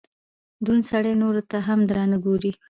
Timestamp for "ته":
1.49-1.57